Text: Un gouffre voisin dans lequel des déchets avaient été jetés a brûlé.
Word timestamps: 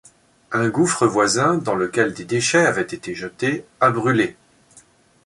Un 0.51 0.69
gouffre 0.69 1.05
voisin 1.05 1.59
dans 1.59 1.75
lequel 1.75 2.15
des 2.15 2.25
déchets 2.25 2.65
avaient 2.65 2.81
été 2.81 3.13
jetés 3.13 3.65
a 3.79 3.91
brûlé. 3.91 4.35